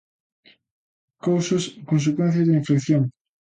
Causas 1.23 1.63
e 1.79 1.81
consecuencias 1.91 2.47
da 2.47 2.59
inflación. 2.61 3.03